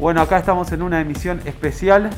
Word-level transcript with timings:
Bueno, 0.00 0.22
acá 0.22 0.38
estamos 0.38 0.72
en 0.72 0.80
una 0.80 0.98
emisión 0.98 1.42
especial 1.44 2.08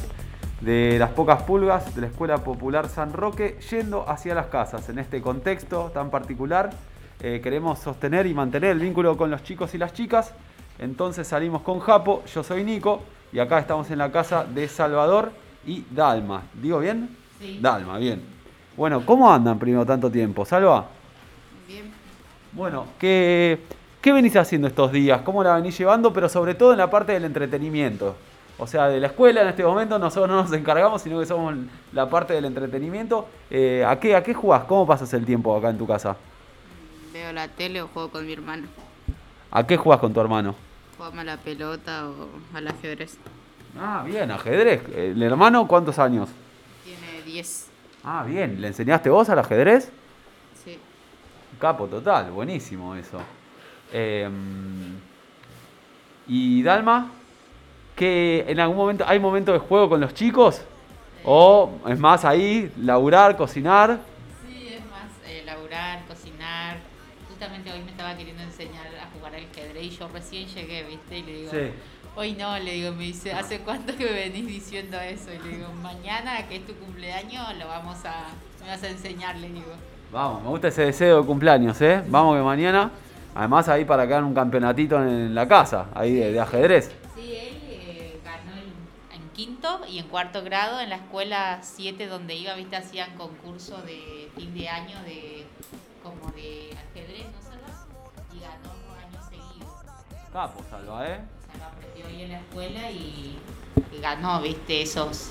de 0.60 1.00
las 1.00 1.10
pocas 1.10 1.42
pulgas 1.42 1.92
de 1.96 2.02
la 2.02 2.06
Escuela 2.06 2.38
Popular 2.38 2.88
San 2.88 3.12
Roque, 3.12 3.58
yendo 3.72 4.08
hacia 4.08 4.36
las 4.36 4.46
casas. 4.46 4.88
En 4.88 5.00
este 5.00 5.20
contexto 5.20 5.90
tan 5.92 6.08
particular, 6.08 6.70
eh, 7.18 7.40
queremos 7.42 7.80
sostener 7.80 8.28
y 8.28 8.34
mantener 8.34 8.70
el 8.70 8.78
vínculo 8.78 9.16
con 9.16 9.32
los 9.32 9.42
chicos 9.42 9.74
y 9.74 9.78
las 9.78 9.92
chicas. 9.94 10.32
Entonces 10.78 11.26
salimos 11.26 11.62
con 11.62 11.80
Japo, 11.80 12.22
yo 12.32 12.44
soy 12.44 12.62
Nico, 12.62 13.02
y 13.32 13.40
acá 13.40 13.58
estamos 13.58 13.90
en 13.90 13.98
la 13.98 14.12
casa 14.12 14.44
de 14.44 14.68
Salvador 14.68 15.32
y 15.66 15.84
Dalma. 15.90 16.44
¿Digo 16.54 16.78
bien? 16.78 17.16
Sí. 17.40 17.58
Dalma, 17.60 17.98
bien. 17.98 18.22
Bueno, 18.76 19.04
¿cómo 19.04 19.28
andan 19.28 19.58
primero 19.58 19.84
tanto 19.84 20.08
tiempo? 20.08 20.44
¿Salva? 20.44 20.86
Bien. 21.66 21.90
Bueno, 22.52 22.86
¿qué, 22.96 23.58
¿qué 24.02 24.12
venís 24.12 24.36
haciendo 24.36 24.68
estos 24.68 24.92
días? 24.92 25.22
¿Cómo 25.22 25.42
la 25.42 25.54
venís 25.54 25.78
llevando? 25.78 26.12
Pero 26.12 26.28
sobre 26.28 26.54
todo 26.54 26.72
en 26.72 26.78
la 26.78 26.90
parte 26.90 27.12
del 27.12 27.24
entretenimiento. 27.24 28.16
O 28.58 28.66
sea, 28.66 28.88
de 28.88 29.00
la 29.00 29.06
escuela 29.06 29.42
en 29.42 29.48
este 29.48 29.64
momento 29.64 29.98
nosotros 29.98 30.28
no 30.28 30.42
nos 30.42 30.52
encargamos, 30.52 31.00
sino 31.00 31.18
que 31.20 31.26
somos 31.26 31.54
la 31.92 32.10
parte 32.10 32.34
del 32.34 32.44
entretenimiento. 32.44 33.26
Eh, 33.48 33.84
¿a, 33.86 33.98
qué, 33.98 34.14
¿A 34.14 34.22
qué 34.22 34.34
jugás? 34.34 34.64
¿Cómo 34.64 34.86
pasas 34.86 35.12
el 35.14 35.24
tiempo 35.24 35.56
acá 35.56 35.70
en 35.70 35.78
tu 35.78 35.86
casa? 35.86 36.16
Veo 37.12 37.32
la 37.32 37.48
tele 37.48 37.80
o 37.80 37.88
juego 37.88 38.10
con 38.10 38.26
mi 38.26 38.32
hermano. 38.32 38.66
¿A 39.50 39.66
qué 39.66 39.76
jugás 39.76 40.00
con 40.00 40.12
tu 40.12 40.20
hermano? 40.20 40.54
Jugamos 40.96 41.20
a 41.20 41.24
la 41.24 41.36
pelota 41.36 42.08
o 42.08 42.56
al 42.56 42.68
ajedrez. 42.68 43.16
Ah, 43.78 44.02
bien, 44.04 44.30
ajedrez. 44.30 44.82
¿El 44.94 45.22
hermano 45.22 45.66
cuántos 45.66 45.98
años? 45.98 46.28
Tiene 46.84 47.22
10. 47.24 47.66
Ah, 48.04 48.24
bien. 48.26 48.60
¿Le 48.60 48.68
enseñaste 48.68 49.10
vos 49.10 49.28
al 49.28 49.38
ajedrez? 49.38 49.90
Sí. 50.64 50.78
Capo 51.58 51.86
total, 51.86 52.30
buenísimo 52.30 52.94
eso. 52.94 53.18
Eh, 53.92 54.28
¿Y 56.26 56.62
Dalma? 56.62 57.10
¿Que 57.96 58.44
en 58.48 58.58
algún 58.60 58.76
momento 58.76 59.04
hay 59.06 59.18
momento 59.18 59.52
de 59.52 59.58
juego 59.58 59.88
con 59.90 60.00
los 60.00 60.14
chicos? 60.14 60.62
¿O 61.24 61.70
es 61.86 61.98
más 61.98 62.24
ahí, 62.24 62.72
laburar, 62.78 63.36
cocinar? 63.36 64.00
Sí, 64.46 64.68
es 64.74 64.80
más 64.90 65.10
eh, 65.28 65.42
laburar, 65.44 66.04
cocinar. 66.06 66.78
Justamente 67.28 67.72
hoy 67.72 67.80
me 67.82 67.90
estaba 67.90 68.16
queriendo 68.16 68.42
enseñar 68.42 68.86
a 68.86 69.08
jugar 69.16 69.34
al 69.34 69.44
ajedrez 69.44 69.84
y 69.84 69.90
yo 69.90 70.08
recién 70.08 70.48
llegué, 70.48 70.84
¿viste? 70.84 71.18
Y 71.18 71.22
le 71.22 71.32
digo, 71.34 71.50
Sí. 71.50 71.58
hoy 72.16 72.32
no, 72.32 72.58
le 72.58 72.72
digo, 72.72 72.92
me 72.92 73.04
dice, 73.04 73.32
¿hace 73.32 73.58
cuánto 73.60 73.96
que 73.96 74.04
me 74.04 74.12
venís 74.12 74.46
diciendo 74.46 74.98
eso? 75.00 75.30
Y 75.32 75.38
le 75.48 75.56
digo, 75.58 75.68
mañana 75.82 76.46
que 76.48 76.56
es 76.56 76.66
tu 76.66 76.74
cumpleaños 76.74 77.46
lo 77.58 77.68
vamos 77.68 77.98
a, 78.04 78.28
me 78.62 78.68
vas 78.68 78.82
a 78.82 78.88
enseñar, 78.88 79.36
le 79.36 79.48
digo. 79.48 79.72
Vamos, 80.12 80.42
me 80.42 80.48
gusta 80.48 80.68
ese 80.68 80.86
deseo 80.86 81.20
de 81.20 81.26
cumpleaños, 81.26 81.80
¿eh? 81.82 82.02
Vamos 82.08 82.36
que 82.36 82.42
mañana, 82.42 82.90
además 83.34 83.68
ahí 83.68 83.84
para 83.84 84.06
quedar 84.06 84.24
un 84.24 84.34
campeonatito 84.34 85.02
en 85.02 85.34
la 85.34 85.48
casa, 85.48 85.88
ahí 85.94 86.14
de, 86.14 86.32
de 86.32 86.40
ajedrez. 86.40 86.90
Sí, 87.14 87.34
él 87.34 87.60
eh, 87.68 88.20
ganó 88.24 88.52
en, 88.52 89.20
en 89.20 89.28
quinto 89.30 89.80
y 89.88 89.98
en 89.98 90.08
cuarto 90.08 90.42
grado 90.42 90.80
en 90.80 90.90
la 90.90 90.96
escuela 90.96 91.60
7 91.62 92.06
donde 92.06 92.34
iba, 92.34 92.54
viste, 92.54 92.76
hacían 92.76 93.16
concurso 93.16 93.82
de 93.82 94.30
fin 94.36 94.54
de 94.54 94.68
año 94.68 95.02
de 95.04 95.46
como 96.02 96.32
de 96.32 96.70
ajedrez, 96.90 97.26
¿no 97.26 97.42
sabes? 97.42 97.76
Y 98.34 98.40
ganó 98.40 98.68
dos 98.68 98.98
años 98.98 99.24
seguidos. 99.28 100.30
Capo, 100.32 100.60
Salva, 100.68 101.06
¿eh? 101.08 101.20
O 101.20 101.56
sea, 101.56 101.58
lo 101.58 101.64
aprendió 101.64 102.06
ahí 102.06 102.22
en 102.22 102.32
la 102.32 102.38
escuela 102.38 102.90
y, 102.90 103.38
y 103.96 104.00
ganó, 104.00 104.40
viste, 104.42 104.82
esos, 104.82 105.30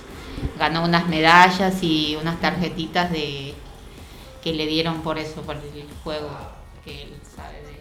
ganó 0.58 0.86
unas 0.86 1.08
medallas 1.08 1.84
y 1.84 2.16
unas 2.20 2.40
tarjetitas 2.40 3.12
de 3.12 3.54
que 4.42 4.54
le 4.54 4.66
dieron 4.66 5.02
por 5.02 5.20
eso, 5.20 5.42
por 5.42 5.56
el 5.56 5.88
juego 6.04 6.30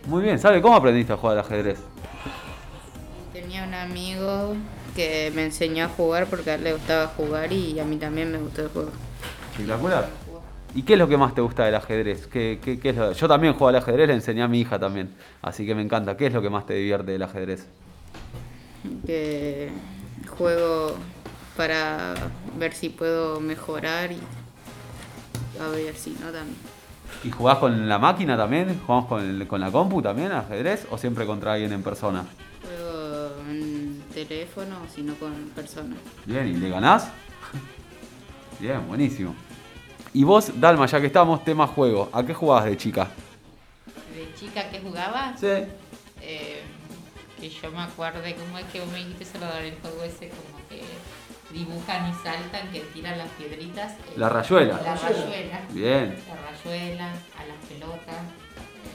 Muy 0.07 0.23
bien, 0.23 0.39
¿sabe 0.39 0.61
cómo 0.61 0.75
aprendiste 0.77 1.13
a 1.13 1.17
jugar 1.17 1.39
al 1.39 1.45
ajedrez? 1.45 1.79
Tenía 3.33 3.65
un 3.65 3.75
amigo 3.75 4.55
que 4.97 5.31
me 5.35 5.45
enseñó 5.45 5.85
a 5.85 5.89
jugar 5.89 6.27
porque 6.27 6.51
a 6.51 6.55
él 6.55 6.65
le 6.65 6.73
gustaba 6.73 7.07
jugar 7.09 7.53
y 7.53 7.79
a 7.79 7.85
mí 7.85 7.97
también 7.97 8.33
me 8.33 8.39
gustó 8.39 8.63
el 8.63 8.69
juego. 8.69 8.91
Espectacular. 9.53 10.09
¿Y 10.75 10.83
qué 10.83 10.93
es 10.95 10.99
lo 10.99 11.09
que 11.09 11.17
más 11.17 11.35
te 11.35 11.41
gusta 11.41 11.65
del 11.65 11.75
ajedrez? 11.75 12.27
¿Qué, 12.29 12.61
qué- 12.63 12.79
qué 12.79 12.91
es 12.91 12.97
lo- 12.97 13.13
Yo 13.13 13.29
también 13.29 13.53
juego 13.55 13.69
al 13.69 13.77
ajedrez, 13.77 14.09
le 14.09 14.15
enseñé 14.15 14.43
a 14.43 14.49
mi 14.49 14.61
hija 14.61 14.79
también, 14.79 15.15
así 15.43 15.67
que 15.67 15.75
me 15.75 15.83
encanta. 15.83 16.17
¿Qué 16.17 16.27
es 16.27 16.33
lo 16.33 16.41
que 16.43 16.51
más 16.51 16.65
te 16.67 16.75
divierte 16.75 17.13
del 17.13 17.23
ajedrez? 17.23 17.67
Que 19.07 19.71
juego 20.37 20.95
para 21.57 22.15
ver 22.59 22.73
si 22.73 22.89
puedo 22.89 23.41
mejorar 23.41 24.13
y 24.13 24.19
a 25.61 25.69
ver 25.69 25.95
si 25.97 26.11
no 26.13 26.31
también. 26.31 26.57
¿Y 27.25 27.31
jugás 27.31 27.59
con 27.59 27.89
la 27.89 27.99
máquina 27.99 28.37
también? 28.37 28.81
¿Jugamos 28.87 29.07
con, 29.09 29.47
con 29.47 29.61
la 29.61 29.71
compu 29.71 30.01
también 30.01 30.33
ajedrez 30.33 30.87
o 30.91 30.97
siempre 30.99 31.27
contra 31.27 31.53
alguien 31.55 31.73
en 31.73 31.83
persona? 31.83 32.25
Juego 32.63 33.35
en 33.51 34.03
teléfono, 34.15 34.77
sino 34.95 35.15
con 35.17 35.33
personas. 35.55 35.99
Bien, 36.25 36.47
¿y 36.49 36.55
le 36.55 36.69
ganás? 36.71 37.09
Bien, 38.59 38.87
buenísimo. 38.89 39.35
Y 40.13 40.25
vos, 40.25 40.51
Dalma, 40.61 40.87
ya 40.87 41.01
que 41.01 41.07
estamos, 41.07 41.45
tema 41.45 41.67
juego, 41.67 42.09
¿a 42.13 42.25
qué 42.25 42.35
jugabas 42.35 42.65
de 42.65 42.77
chica? 42.77 43.09
De 44.15 44.35
chica 44.35 44.69
que 44.71 44.81
jugaba, 44.81 45.35
Sí. 45.39 45.47
eh, 46.23 46.63
que 47.41 47.49
yo 47.49 47.71
me 47.71 47.81
acuerde 47.81 48.35
cómo 48.35 48.59
es 48.59 48.65
que 48.67 48.81
vos 48.81 48.91
me 48.91 48.99
dijiste 48.99 49.25
Salvador, 49.25 49.63
el 49.63 49.77
juego 49.81 50.03
ese 50.05 50.29
como 50.31 50.59
que 50.69 50.83
dibujan 51.53 52.11
y 52.11 52.15
saltan, 52.23 52.69
que 52.71 52.81
tiran 52.95 53.19
las 53.19 53.29
piedritas. 53.31 53.93
eh, 53.93 54.13
La 54.17 54.29
rayuela. 54.29 54.81
La 54.83 54.95
rayuela. 54.95 55.61
Bien. 55.71 56.17
La 56.29 56.51
rayuela, 56.51 57.09
a 57.11 57.45
las 57.47 57.57
pelotas, 57.69 58.23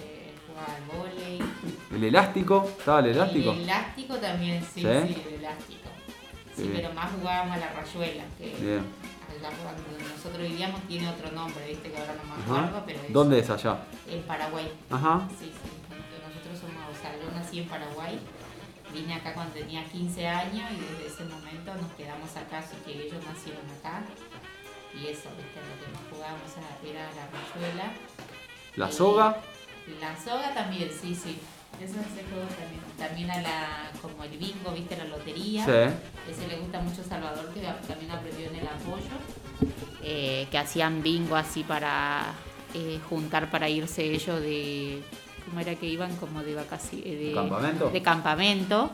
eh, 0.03 0.33
jugaba 0.47 0.75
al 0.75 0.97
volei. 0.97 1.39
¿El 1.93 2.03
elástico? 2.03 2.65
¿Estaba 2.77 2.99
el 2.99 3.07
elástico? 3.07 3.51
El 3.51 3.61
elástico 3.61 4.15
también, 4.15 4.61
sí, 4.63 4.81
¿Sí? 4.81 4.87
sí, 5.07 5.23
el 5.27 5.33
elástico. 5.39 5.89
Sí, 6.55 6.63
Bien. 6.63 6.73
pero 6.75 6.93
más 6.93 7.11
jugábamos 7.11 7.55
a 7.57 7.59
la 7.59 7.73
rayuela, 7.73 8.23
que 8.37 8.45
Bien. 8.61 8.85
allá 9.29 9.49
cuando 9.61 9.83
nosotros 10.15 10.47
vivíamos 10.47 10.81
tiene 10.87 11.09
otro 11.09 11.29
nombre, 11.31 11.67
viste 11.67 11.91
que 11.91 11.97
ahora 11.97 12.13
no 12.15 12.23
me 12.35 12.41
acuerdo, 12.43 12.83
pero 12.85 12.99
es 13.01 13.11
¿Dónde 13.13 13.39
es 13.39 13.49
allá? 13.49 13.77
en 14.09 14.21
Paraguay. 14.23 14.71
Ajá. 14.89 15.27
Sí, 15.37 15.51
sí, 15.51 15.69
nosotros 15.91 16.59
somos, 16.59 16.95
o 16.95 17.01
sea, 17.01 17.11
yo 17.13 17.29
nací 17.37 17.59
en 17.59 17.67
Paraguay, 17.67 18.17
vine 18.95 19.15
acá 19.15 19.33
cuando 19.33 19.53
tenía 19.53 19.83
15 19.85 20.27
años 20.27 20.71
y 20.71 20.79
desde 20.93 21.07
ese 21.13 21.23
momento 21.25 21.73
nos 21.75 21.91
quedamos 21.93 22.35
acá, 22.35 22.59
así 22.59 22.75
que 22.85 22.91
ellos 23.07 23.23
nacieron 23.25 23.65
acá. 23.79 24.03
Y 24.93 25.07
eso, 25.07 25.29
viste, 25.35 25.59
lo 25.59 25.75
que 25.83 25.91
más 25.91 26.01
jugábamos 26.09 26.51
era- 26.83 27.09
la 27.11 27.27
rayuela. 27.27 27.93
¿La 28.77 28.89
Y 28.89 28.93
soga? 28.93 29.37
La 29.99 30.15
soga 30.17 30.53
también, 30.53 30.89
sí, 30.89 31.13
sí. 31.13 31.37
Eso 31.81 31.95
ese 31.99 32.23
juego 32.29 32.47
también. 32.57 32.81
También 32.97 33.29
a 33.31 33.41
la, 33.41 33.91
como 34.01 34.23
el 34.23 34.37
bingo, 34.37 34.71
viste, 34.71 34.95
la 34.95 35.03
lotería. 35.05 35.65
Sí. 35.65 36.31
Ese 36.31 36.47
le 36.47 36.57
gusta 36.59 36.79
mucho 36.79 37.01
a 37.01 37.03
Salvador, 37.03 37.53
que 37.53 37.59
también 37.87 38.11
aprendió 38.11 38.47
en 38.49 38.55
el 38.55 38.67
apoyo. 38.67 39.15
Eh, 40.01 40.47
que 40.51 40.57
hacían 40.57 41.03
bingo 41.03 41.35
así 41.35 41.63
para 41.63 42.33
eh, 42.73 42.99
juntar 43.09 43.51
para 43.51 43.67
irse 43.67 44.03
ellos 44.03 44.39
de. 44.41 45.03
¿Cómo 45.55 45.65
era 45.65 45.79
que 45.79 45.87
iban? 45.87 46.13
Como 46.17 46.43
de 46.43 46.53
vacaciones. 46.53 47.17
De, 47.17 47.31
¿Campamento? 47.33 47.89
De 47.89 48.01
campamento. 48.01 48.91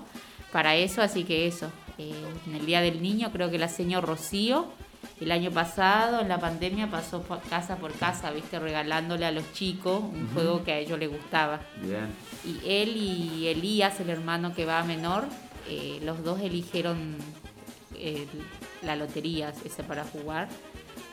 Para 0.52 0.76
eso, 0.76 1.02
así 1.02 1.24
que 1.24 1.48
eso. 1.48 1.72
Eh, 1.98 2.14
en 2.46 2.54
el 2.54 2.68
Día 2.68 2.82
del 2.82 3.02
Niño, 3.02 3.32
creo 3.32 3.50
que 3.50 3.58
la 3.58 3.68
señor 3.68 4.06
Rocío. 4.06 4.68
El 5.20 5.32
año 5.32 5.50
pasado, 5.50 6.22
en 6.22 6.28
la 6.28 6.40
pandemia, 6.40 6.86
pasó 6.92 7.24
por 7.24 7.42
casa 7.42 7.78
por 7.78 7.94
casa, 7.94 8.30
viste, 8.30 8.60
regalándole 8.60 9.26
a 9.26 9.32
los 9.32 9.52
chicos 9.54 10.04
un 10.04 10.30
juego 10.36 10.64
que 10.64 10.72
a 10.72 10.78
ellos 10.78 11.00
les 11.00 11.10
gustaba. 11.10 11.62
Bien. 11.82 12.10
Y 12.46 12.60
él 12.70 12.96
y 12.96 13.48
Elías, 13.48 14.00
el 14.00 14.12
hermano 14.12 14.54
que 14.54 14.66
va 14.66 14.82
a 14.82 14.84
menor, 14.84 15.24
eh, 15.68 16.00
los 16.04 16.24
dos 16.24 16.42
eligieron 16.42 17.16
eh, 17.96 18.28
la 18.84 18.96
lotería 18.96 19.52
ese 19.66 19.82
para 19.82 20.04
jugar 20.04 20.48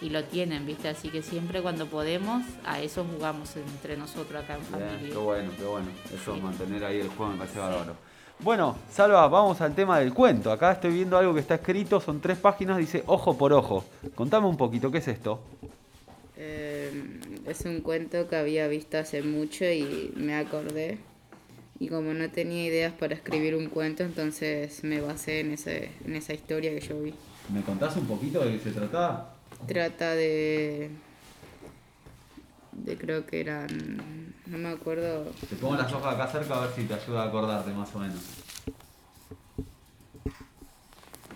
y 0.01 0.11
lo 0.11 0.25
tienen, 0.25 0.65
¿viste? 0.67 0.89
Así 0.89 1.09
que 1.09 1.23
siempre 1.23 1.61
cuando 1.63 1.87
podemos, 1.87 2.45
a 2.65 2.81
eso 2.81 3.05
jugamos 3.05 3.57
entre 3.57 3.97
nosotros 3.97 4.43
acá 4.45 4.55
en 4.55 4.61
Bien, 4.61 4.89
familia. 4.91 5.11
qué 5.13 5.17
bueno, 5.19 5.51
qué 5.57 5.65
bueno. 5.65 5.87
Eso, 6.15 6.35
Sí. 6.35 6.41
mantener 6.41 6.85
ahí 6.85 7.01
el 7.01 7.09
juego 7.09 7.33
me 7.33 7.39
parece 7.39 7.59
bárbaro. 7.59 7.95
Bueno, 8.41 8.77
Salva, 8.89 9.27
vamos 9.27 9.61
al 9.61 9.75
tema 9.75 9.99
del 9.99 10.15
cuento. 10.15 10.53
Acá 10.53 10.71
estoy 10.73 10.93
viendo 10.93 11.19
algo 11.19 11.35
que 11.35 11.41
está 11.41 11.57
escrito, 11.57 12.01
son 12.01 12.21
tres 12.21 12.39
páginas, 12.39 12.79
dice 12.79 13.03
ojo 13.07 13.37
por 13.37 13.53
ojo. 13.53 13.85
Contame 14.15 14.47
un 14.47 14.57
poquito, 14.57 14.93
¿qué 14.93 14.99
es 14.99 15.09
esto? 15.09 15.41
Eh, 16.37 16.93
es 17.47 17.63
un 17.63 17.81
cuento 17.81 18.29
que 18.29 18.37
había 18.37 18.69
visto 18.69 18.97
hace 18.99 19.23
mucho 19.23 19.65
y 19.65 20.13
me 20.17 20.37
acordé. 20.37 20.99
Y 21.81 21.89
como 21.89 22.13
no 22.15 22.29
tenía 22.31 22.65
ideas 22.65 22.93
para 22.93 23.15
escribir 23.15 23.55
un 23.57 23.67
cuento, 23.69 24.03
entonces 24.03 24.83
me 24.85 25.01
basé 25.01 25.41
en, 25.41 25.53
ese, 25.53 25.91
en 26.05 26.17
esa 26.17 26.33
historia 26.35 26.71
que 26.71 26.81
yo 26.81 27.01
vi. 27.01 27.15
¿Me 27.53 27.63
contás 27.63 27.97
un 27.97 28.07
poquito 28.07 28.45
de 28.45 28.53
qué 28.53 28.59
se 28.61 28.71
trataba? 28.73 29.35
Trata 29.67 30.15
de... 30.15 30.91
de 32.73 32.97
creo 32.97 33.27
que 33.27 33.41
eran... 33.41 33.67
no 34.47 34.59
me 34.59 34.69
acuerdo... 34.69 35.25
Te 35.49 35.57
pongo 35.57 35.77
las 35.77 35.93
hojas 35.93 36.15
acá 36.15 36.27
cerca 36.29 36.57
a 36.57 36.67
ver 36.67 36.75
si 36.75 36.85
te 36.85 36.95
ayuda 36.95 37.25
a 37.25 37.27
acordarte 37.29 37.73
más 37.73 37.95
o 37.95 37.99
menos. 37.99 38.21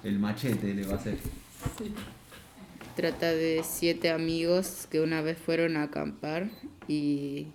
El 0.03 0.19
machete 0.19 0.75
le 0.75 0.87
va 0.87 0.95
a 0.95 0.97
hacer. 0.97 1.19
Trata 2.97 3.31
de 3.31 3.63
siete 3.65 4.11
amigos 4.11 4.87
que 4.91 5.01
una 5.01 5.23
vez 5.23 5.39
fueron 5.39 5.77
a 5.77 5.85
acampar 5.85 6.49
y... 6.89 7.49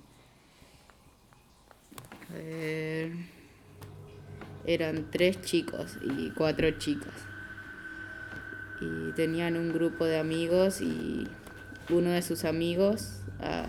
A 2.30 2.34
ver, 2.34 3.12
eran 4.66 5.10
tres 5.12 5.42
chicos 5.42 5.98
y 6.02 6.32
cuatro 6.32 6.72
chicas. 6.72 7.14
Y 8.80 9.12
tenían 9.14 9.58
un 9.58 9.74
grupo 9.74 10.06
de 10.06 10.20
amigos 10.20 10.82
y 10.82 11.28
uno 11.90 12.12
de 12.12 12.22
sus 12.22 12.46
amigos 12.46 13.22
ah, 13.40 13.68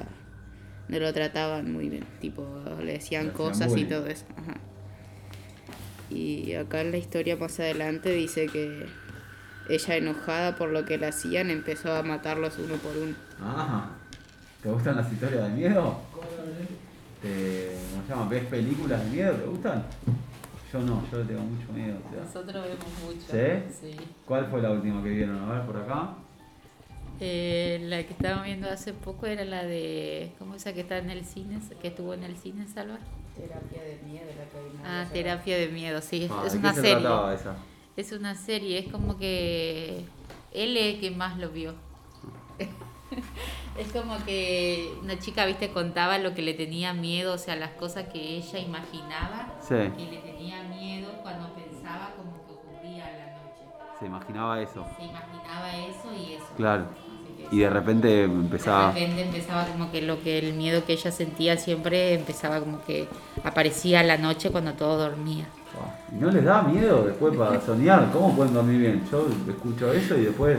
no 0.89 0.99
lo 0.99 1.13
trataban 1.13 1.73
muy 1.73 1.89
bien, 1.89 2.05
tipo 2.21 2.47
le 2.83 2.93
decían 2.93 3.27
Le 3.27 3.33
cosas 3.33 3.77
y 3.77 3.85
todo 3.85 4.07
eso. 4.07 4.27
ajá. 4.37 4.59
Y 6.11 6.55
acá 6.55 6.81
en 6.81 6.91
la 6.91 6.97
historia 6.97 7.37
más 7.37 7.61
adelante 7.61 8.11
dice 8.11 8.47
que 8.47 8.87
ella 9.69 9.97
enojada 9.97 10.57
por 10.57 10.71
lo 10.71 10.85
que 10.87 10.97
le 10.97 11.07
hacían 11.07 11.51
empezó 11.51 11.93
a 11.93 12.03
matarlos 12.03 12.59
uno 12.59 12.77
por 12.77 12.97
uno. 12.97 13.15
Ajá. 13.43 13.91
¿Te 14.63 14.71
gustan 14.71 14.97
las 14.97 15.13
historias 15.13 15.45
de 15.45 15.51
miedo? 15.51 16.01
Te, 17.23 17.73
¿Cómo 17.91 18.03
se 18.05 18.09
llama? 18.09 18.29
¿Ves 18.29 18.45
películas 18.47 19.05
de 19.05 19.11
miedo? 19.11 19.35
¿Te 19.35 19.47
gustan? 19.47 19.85
Yo 20.73 20.81
no, 20.81 21.03
yo 21.11 21.19
le 21.19 21.25
tengo 21.25 21.41
mucho 21.43 21.73
miedo. 21.73 21.97
o 22.07 22.11
sea. 22.13 22.23
Nosotros 22.25 22.65
vemos 22.65 22.87
mucho. 23.05 23.27
¿Sí? 23.31 23.91
Sí. 23.93 23.97
¿Cuál 24.27 24.47
fue 24.47 24.61
la 24.61 24.71
última 24.73 25.03
que 25.03 25.09
vieron? 25.11 25.39
A 25.49 25.53
ver, 25.53 25.63
por 25.67 25.77
acá. 25.79 26.11
Eh, 27.21 27.81
la 27.85 28.03
que 28.05 28.13
estábamos 28.13 28.45
viendo 28.45 28.69
hace 28.71 28.93
poco 28.93 29.27
era 29.27 29.45
la 29.45 29.65
de. 29.65 30.33
¿Cómo 30.39 30.55
es 30.55 30.63
esa 30.63 30.73
que 30.75 30.83
está 30.83 30.99
en 30.99 31.11
el 31.11 31.25
cine? 31.25 31.59
Que 31.81 31.89
estuvo 31.89 32.13
en 32.15 32.23
el 32.25 32.37
cine, 32.37 32.67
Salva. 32.69 32.99
Terapia 33.37 33.83
de 33.83 33.99
miedo 34.07 34.27
la 34.27 34.45
que 34.51 34.69
vimos 34.69 34.87
Ah, 34.87 35.07
terapia 35.13 35.57
de 35.59 35.69
miedo, 35.69 36.01
sí. 36.03 36.25
Es, 36.25 36.31
Ah, 36.31 36.43
es 36.47 36.53
¿de 36.53 36.59
una 36.59 36.75
se 36.75 36.81
serie. 36.83 37.07
esa? 37.35 37.57
Es 37.97 38.13
una 38.13 38.35
serie, 38.35 38.79
es 38.79 38.93
como 38.93 39.17
que 39.19 40.05
él 40.53 40.77
es 40.77 40.95
el 40.95 41.01
que 41.01 41.11
más 41.11 41.39
lo 41.39 41.51
vio. 41.51 41.75
es 43.79 43.93
como 43.93 44.17
que 44.25 44.93
una 45.03 45.19
chica, 45.19 45.47
viste, 45.47 45.71
contaba 45.71 46.19
lo 46.19 46.35
que 46.35 46.43
le 46.43 46.55
tenía 46.55 46.93
miedo, 46.93 47.35
o 47.35 47.39
sea, 47.39 47.57
las 47.57 47.71
cosas 47.73 48.09
que 48.13 48.37
ella 48.37 48.59
imaginaba 48.59 49.55
Sí, 49.61 49.75
que 49.97 50.11
le 50.11 50.19
tenía 50.19 50.63
miedo 50.65 51.09
cuando 51.23 51.53
pensaba 51.55 52.11
como 52.17 52.33
que 52.45 52.53
ocurría 52.53 53.05
a 53.07 53.11
la 53.11 53.27
noche. 53.27 53.99
se 54.01 54.07
imaginaba 54.07 54.61
eso. 54.61 54.87
Se 54.97 55.05
imaginaba 55.05 55.77
eso 55.77 56.13
y 56.17 56.33
eso. 56.35 56.47
Claro. 56.57 56.85
Y 57.51 57.61
de 57.61 57.71
repente 57.71 58.25
empezaba. 58.25 58.93
de 58.93 59.01
repente 59.01 59.23
empezaba 59.23 59.65
como 59.67 59.91
que 59.91 60.03
lo 60.03 60.21
que 60.23 60.39
el 60.39 60.53
miedo 60.55 60.85
que 60.85 60.93
ella 60.95 61.11
sentía 61.11 61.57
siempre 61.57 62.13
empezaba 62.15 62.61
como 62.61 62.85
que 62.85 63.09
aparecía 63.45 64.01
a 64.01 64.03
la 64.03 64.19
noche 64.19 64.51
cuando 64.51 64.73
todo 64.75 64.99
dormía. 64.99 65.47
¿Y 66.13 66.17
no 66.17 66.31
les 66.31 66.45
da 66.45 66.63
miedo 66.63 67.05
después 67.05 67.37
para 67.37 67.61
soñar? 67.61 68.11
¿Cómo 68.13 68.35
pueden 68.35 68.53
dormir 68.53 68.81
bien? 68.81 69.05
Yo 69.11 69.27
escucho 69.49 69.93
eso 69.93 70.17
y 70.17 70.23
después 70.23 70.59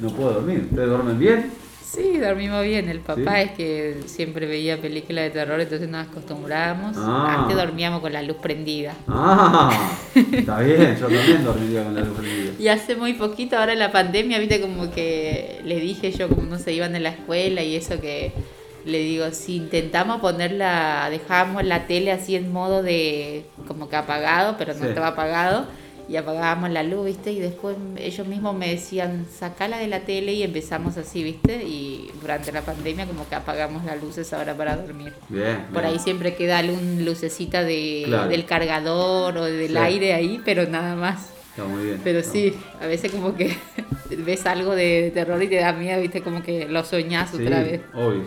no 0.00 0.08
puedo 0.10 0.32
dormir. 0.34 0.66
¿Ustedes 0.70 0.88
duermen 0.88 1.18
bien? 1.18 1.52
Sí, 1.92 2.18
dormimos 2.18 2.62
bien. 2.64 2.88
El 2.88 3.00
papá 3.00 3.34
¿Sí? 3.36 3.40
es 3.42 3.50
que 3.52 3.96
siempre 4.06 4.46
veía 4.46 4.80
películas 4.80 5.24
de 5.24 5.30
terror, 5.30 5.60
entonces 5.60 5.88
nos 5.88 6.06
acostumbrábamos. 6.06 6.96
Ah. 6.96 7.38
Antes 7.40 7.56
dormíamos 7.56 8.00
con 8.00 8.12
la 8.12 8.22
luz 8.22 8.36
prendida. 8.36 8.94
Ah, 9.08 9.70
está 10.14 10.60
bien, 10.60 10.96
yo 11.00 11.08
también 11.08 11.44
dormiría 11.44 11.82
con 11.84 11.94
la 11.96 12.00
luz 12.02 12.16
prendida. 12.18 12.52
Y 12.58 12.68
hace 12.68 12.94
muy 12.94 13.14
poquito, 13.14 13.56
ahora 13.58 13.72
en 13.72 13.80
la 13.80 13.90
pandemia, 13.90 14.38
viste, 14.38 14.60
como 14.60 14.90
que 14.92 15.60
le 15.64 15.80
dije 15.80 16.12
yo, 16.12 16.28
como 16.28 16.42
no 16.42 16.58
se 16.58 16.72
iban 16.72 16.92
de 16.92 17.00
la 17.00 17.08
escuela 17.10 17.62
y 17.62 17.74
eso 17.74 18.00
que 18.00 18.32
le 18.84 18.98
digo, 18.98 19.30
si 19.32 19.56
intentamos 19.56 20.20
ponerla, 20.20 21.08
dejábamos 21.10 21.64
la 21.64 21.86
tele 21.86 22.12
así 22.12 22.36
en 22.36 22.52
modo 22.52 22.82
de 22.82 23.44
como 23.66 23.88
que 23.88 23.96
apagado, 23.96 24.54
pero 24.58 24.74
no 24.74 24.80
Sí. 24.80 24.86
estaba 24.86 25.08
apagado, 25.08 25.66
y 26.10 26.16
apagábamos 26.16 26.70
la 26.70 26.82
luz, 26.82 27.06
viste, 27.06 27.30
y 27.30 27.38
después 27.38 27.76
ellos 27.96 28.26
mismos 28.26 28.56
me 28.56 28.68
decían, 28.68 29.26
sacala 29.32 29.78
de 29.78 29.86
la 29.86 30.00
tele 30.00 30.32
y 30.32 30.42
empezamos 30.42 30.96
así, 30.96 31.22
viste, 31.22 31.62
y 31.62 32.10
durante 32.20 32.50
la 32.50 32.62
pandemia 32.62 33.06
como 33.06 33.28
que 33.28 33.36
apagamos 33.36 33.84
las 33.84 34.02
luces 34.02 34.32
ahora 34.32 34.54
para 34.56 34.76
dormir. 34.76 35.12
Bien. 35.28 35.66
Por 35.72 35.82
bien. 35.82 35.94
ahí 35.94 35.98
siempre 36.00 36.34
queda 36.34 36.58
algún 36.58 37.04
lucecita 37.04 37.62
de, 37.62 38.02
Claro. 38.06 38.28
del 38.28 38.44
cargador 38.44 39.36
o 39.38 39.44
del 39.44 39.70
Sí. 39.70 39.76
aire 39.76 40.12
ahí, 40.14 40.40
pero 40.44 40.66
nada 40.68 40.96
más. 40.96 41.30
Está 41.50 41.64
muy 41.64 41.84
bien. 41.84 42.00
Pero 42.02 42.18
Está- 42.18 42.32
sí, 42.32 42.54
a 42.80 42.86
veces 42.86 43.12
como 43.12 43.36
que 43.36 43.56
ves 44.10 44.46
algo 44.46 44.74
de 44.74 45.12
terror 45.14 45.40
y 45.42 45.46
te 45.48 45.56
da 45.60 45.72
miedo, 45.72 46.00
viste, 46.00 46.22
como 46.22 46.42
que 46.42 46.66
lo 46.68 46.82
soñás 46.84 47.30
Sí, 47.30 47.42
otra 47.44 47.62
vez. 47.62 47.82
obvio. 47.94 48.24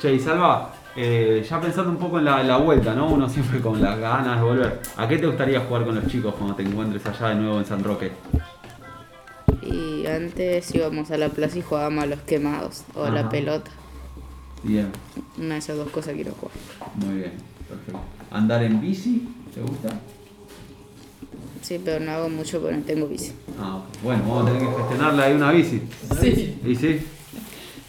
Che, 0.00 0.12
y 0.12 0.18
Salva, 0.18 0.74
eh, 0.96 1.44
ya 1.48 1.60
pensando 1.60 1.90
un 1.90 1.96
poco 1.96 2.18
en 2.18 2.24
la, 2.26 2.42
la 2.42 2.56
vuelta, 2.58 2.94
¿no? 2.94 3.08
Uno 3.10 3.28
siempre 3.28 3.60
con 3.60 3.80
las 3.80 3.98
ganas 3.98 4.38
de 4.38 4.44
volver. 4.44 4.80
¿A 4.96 5.08
qué 5.08 5.18
te 5.18 5.26
gustaría 5.26 5.60
jugar 5.60 5.84
con 5.84 5.94
los 5.94 6.06
chicos 6.06 6.34
cuando 6.34 6.54
te 6.54 6.62
encuentres 6.62 7.04
allá 7.06 7.28
de 7.28 7.34
nuevo 7.36 7.58
en 7.58 7.64
San 7.64 7.82
Roque? 7.82 8.12
Y 9.62 10.06
antes 10.06 10.74
íbamos 10.74 11.10
a 11.10 11.16
la 11.18 11.28
plaza 11.28 11.58
y 11.58 11.62
jugábamos 11.62 12.04
a 12.04 12.06
los 12.06 12.20
quemados 12.20 12.84
o 12.94 13.02
a 13.04 13.08
Ajá. 13.08 13.22
la 13.22 13.28
pelota. 13.30 13.70
Bien, 14.64 14.88
Una 15.38 15.54
de 15.54 15.58
esas 15.58 15.76
dos 15.76 15.90
cosas 15.90 16.14
quiero 16.14 16.32
jugar. 16.32 16.54
muy 16.94 17.14
bien, 17.16 17.32
perfecto. 17.68 18.00
¿Andar 18.30 18.62
en 18.62 18.80
bici? 18.80 19.28
¿Te 19.54 19.60
gusta? 19.60 19.88
Sí, 21.62 21.80
pero 21.84 22.04
no 22.04 22.12
hago 22.12 22.28
mucho 22.28 22.60
porque 22.60 22.76
no 22.76 22.82
tengo 22.82 23.06
bici. 23.06 23.32
Ah, 23.60 23.76
ok. 23.76 23.84
bueno, 24.02 24.22
vamos 24.26 24.42
a 24.42 24.52
tener 24.52 24.68
que 24.68 24.76
gestionarle 24.76 25.22
ahí 25.22 25.32
una 25.34 25.50
bici. 25.52 25.82
Sí. 26.20 26.60
Y 26.64 26.74
sí. 26.76 27.00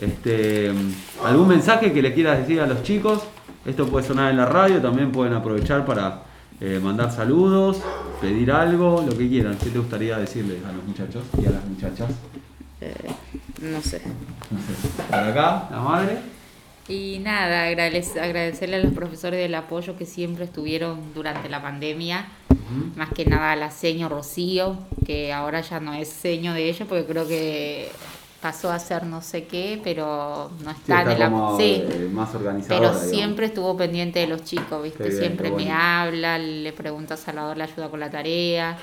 Este, 0.04 0.72
¿Algún 1.24 1.48
mensaje 1.48 1.94
que 1.94 2.02
le 2.02 2.14
quieras 2.14 2.40
decir 2.40 2.60
a 2.62 2.68
los 2.68 2.84
chicos? 2.84 3.24
Esto 3.66 3.88
puede 3.88 4.06
sonar 4.06 4.32
en 4.32 4.38
la 4.38 4.46
radio, 4.46 4.82
también 4.82 5.12
pueden 5.12 5.34
aprovechar 5.34 5.86
para 5.86 6.24
eh, 6.60 6.80
mandar 6.84 7.12
saludos, 7.12 7.78
pedir 8.20 8.52
algo, 8.52 9.04
lo 9.08 9.18
que 9.18 9.30
quieran. 9.30 9.58
¿Qué 9.58 9.70
te 9.70 9.80
gustaría 9.80 10.18
decirles 10.18 10.58
a 10.66 10.72
los 10.74 10.84
muchachos 10.84 11.24
y 11.42 11.46
a 11.46 11.52
las 11.52 11.66
muchachas? 11.66 12.10
Eh, 12.82 12.94
no 13.62 13.82
sé. 13.82 14.02
No 14.52 14.60
sé. 14.60 15.04
Para 15.10 15.28
acá, 15.30 15.68
la 15.72 15.80
madre. 15.80 16.18
Y 16.90 17.20
nada, 17.20 17.70
agradec- 17.72 18.20
agradecerle 18.22 18.76
a 18.76 18.80
los 18.80 18.92
profesores 18.94 19.40
del 19.40 19.56
apoyo 19.56 19.98
que 19.98 20.06
siempre 20.06 20.44
estuvieron 20.44 21.14
durante 21.16 21.48
la 21.48 21.62
pandemia. 21.62 22.28
Más 22.98 23.10
que 23.14 23.24
nada 23.26 23.52
a 23.52 23.56
la 23.56 23.72
seño 23.72 24.10
Rocío, 24.10 24.78
que 25.06 25.32
ahora 25.32 25.62
ya 25.62 25.80
no 25.80 25.94
es 25.94 26.10
seño 26.10 26.54
de 26.54 26.70
ellos 26.70 26.88
porque 26.90 27.06
creo 27.06 27.28
que 27.28 27.90
pasó 28.44 28.72
a 28.72 28.78
ser 28.78 29.06
no 29.06 29.22
sé 29.24 29.46
qué, 29.46 29.80
pero 29.84 30.52
no 30.64 30.70
Sí, 30.72 30.78
está, 30.82 31.00
está 31.00 31.14
en 31.14 31.20
la... 31.20 31.30
como 31.32 31.58
sí. 31.58 31.64
eh, 31.84 32.10
más 32.12 32.36
organizadora. 32.36 32.78
Pero 32.78 32.92
digamos. 32.92 33.10
siempre 33.10 33.46
estuvo 33.48 33.76
pendiente 33.76 34.20
de 34.20 34.28
los 34.28 34.44
chicos, 34.44 34.84
¿viste? 34.84 35.06
Bien, 35.06 35.18
siempre 35.18 35.50
me 35.50 35.72
habla, 35.72 36.38
le 36.38 36.72
pregunta 36.74 37.16
a 37.16 37.18
Salvador, 37.18 37.58
le 37.58 37.64
ayuda 37.64 37.90
con 37.90 38.00
la 38.00 38.12
tarea. 38.12 38.78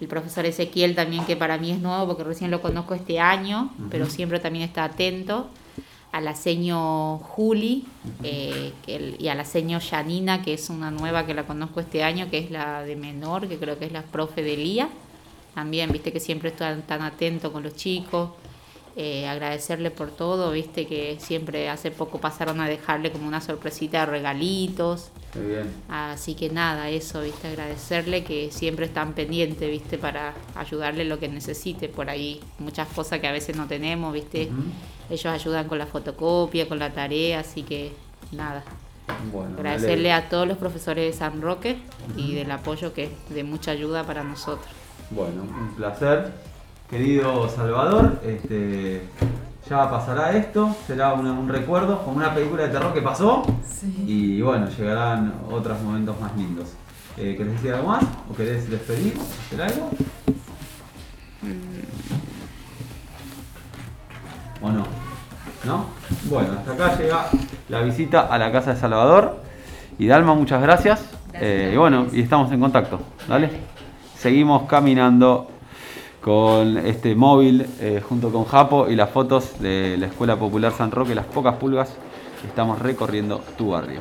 El 0.00 0.08
profesor 0.08 0.44
Ezequiel 0.46 0.94
también, 0.96 1.24
que 1.24 1.36
para 1.36 1.56
mí 1.58 1.70
es 1.70 1.78
nuevo 1.78 2.06
porque 2.08 2.24
recién 2.24 2.50
lo 2.50 2.60
conozco 2.60 2.94
este 2.94 3.20
año, 3.20 3.70
pero 3.90 4.06
siempre 4.06 4.40
también 4.40 4.64
está 4.64 4.82
atento. 4.84 5.48
A 6.10 6.20
la 6.20 6.34
seño 6.34 7.18
Juli 7.18 7.84
eh, 8.22 8.72
que 8.86 8.96
el- 8.96 9.16
y 9.20 9.28
a 9.28 9.34
la 9.34 9.44
seño 9.44 9.80
Janina, 9.80 10.42
que 10.42 10.54
es 10.54 10.70
una 10.70 10.90
nueva 10.90 11.26
que 11.26 11.34
la 11.34 11.44
conozco 11.44 11.80
este 11.80 12.02
año, 12.04 12.28
que 12.30 12.38
es 12.38 12.50
la 12.50 12.82
de 12.82 12.96
menor, 12.96 13.48
que 13.48 13.58
creo 13.58 13.78
que 13.78 13.84
es 13.86 13.92
la 13.92 14.02
profe 14.02 14.42
de 14.42 14.56
Lía. 14.56 14.88
También, 15.54 15.90
viste 15.92 16.12
que 16.12 16.20
siempre 16.20 16.48
están 16.50 16.82
tan 16.82 17.02
atento 17.02 17.52
con 17.52 17.62
los 17.62 17.74
chicos. 17.76 18.30
Eh, 18.96 19.26
agradecerle 19.26 19.90
por 19.90 20.12
todo, 20.12 20.52
viste 20.52 20.86
que 20.86 21.16
siempre 21.18 21.68
hace 21.68 21.90
poco 21.90 22.20
pasaron 22.20 22.60
a 22.60 22.68
dejarle 22.68 23.10
como 23.10 23.26
una 23.26 23.40
sorpresita 23.40 24.00
de 24.00 24.06
regalitos. 24.06 25.10
Qué 25.32 25.40
bien. 25.40 25.72
Así 25.88 26.36
que 26.36 26.48
nada, 26.48 26.88
eso, 26.90 27.20
viste, 27.22 27.48
agradecerle 27.48 28.22
que 28.22 28.52
siempre 28.52 28.86
están 28.86 29.14
pendientes, 29.14 29.68
viste, 29.68 29.98
para 29.98 30.34
ayudarle 30.54 31.04
lo 31.04 31.18
que 31.18 31.28
necesite 31.28 31.88
por 31.88 32.08
ahí. 32.08 32.40
Muchas 32.60 32.86
cosas 32.86 33.18
que 33.18 33.26
a 33.26 33.32
veces 33.32 33.56
no 33.56 33.66
tenemos, 33.66 34.12
viste. 34.12 34.44
Ujú. 34.52 34.62
Ellos 35.10 35.26
ayudan 35.26 35.66
con 35.66 35.78
la 35.78 35.86
fotocopia, 35.86 36.68
con 36.68 36.78
la 36.78 36.92
tarea, 36.92 37.40
así 37.40 37.64
que 37.64 37.92
nada. 38.30 38.62
Bueno, 39.32 39.56
Agradecerle 39.58 40.12
a 40.12 40.28
todos 40.28 40.46
los 40.46 40.56
profesores 40.56 41.12
de 41.12 41.18
San 41.18 41.42
Roque 41.42 41.78
y 42.16 42.34
del 42.34 42.50
apoyo 42.52 42.94
que 42.94 43.04
es 43.04 43.10
de 43.34 43.42
mucha 43.42 43.72
ayuda 43.72 44.04
para 44.04 44.22
nosotros. 44.22 44.72
Bueno, 45.10 45.42
un 45.42 45.74
placer. 45.74 46.53
Querido 46.94 47.48
Salvador, 47.48 48.20
este, 48.24 49.02
ya 49.68 49.90
pasará 49.90 50.30
esto, 50.36 50.76
será 50.86 51.12
una- 51.14 51.32
un 51.32 51.48
recuerdo 51.48 51.98
como 52.04 52.18
una 52.18 52.32
película 52.32 52.62
de 52.62 52.68
terror 52.68 52.94
que 52.94 53.02
pasó 53.02 53.42
y 54.06 54.40
bueno, 54.40 54.68
llegarán 54.68 55.34
otros 55.50 55.82
momentos 55.82 56.20
más 56.20 56.36
lindos. 56.36 56.68
Eh, 57.16 57.34
¿Querés 57.36 57.54
decir 57.54 57.74
algo 57.74 57.88
más? 57.88 58.04
¿O 58.30 58.34
querés 58.36 58.70
despedir? 58.70 59.14
¿Hacer 59.18 59.62
algo? 59.62 59.90
¿O 64.62 64.70
no? 64.70 64.84
¿No? 65.64 65.86
Bueno, 66.30 66.52
hasta 66.60 66.72
acá 66.74 66.96
llega 66.96 67.26
la 67.70 67.80
visita 67.80 68.20
a 68.20 68.38
la 68.38 68.52
casa 68.52 68.74
de 68.74 68.80
Salvador. 68.80 69.40
Y 69.98 70.06
Dalma, 70.06 70.34
muchas 70.36 70.62
gracias. 70.62 71.00
Gracias 71.32 71.42
Eh, 71.42 71.70
y 71.74 71.76
bueno, 71.76 72.06
y 72.12 72.20
estamos 72.22 72.52
en 72.52 72.60
contacto. 72.60 73.00
¿Dale? 73.28 73.50
Seguimos 74.16 74.68
caminando 74.68 75.50
con 76.24 76.78
este 76.78 77.14
móvil 77.14 77.66
eh, 77.80 78.00
junto 78.02 78.32
con 78.32 78.46
Japo 78.46 78.88
y 78.88 78.96
las 78.96 79.10
fotos 79.10 79.60
de 79.60 79.98
la 79.98 80.06
Escuela 80.06 80.38
Popular 80.38 80.72
San 80.72 80.90
Roque, 80.90 81.14
las 81.14 81.26
pocas 81.26 81.56
pulgas. 81.56 81.94
Estamos 82.46 82.78
recorriendo 82.78 83.42
tu 83.58 83.72
barrio. 83.72 84.00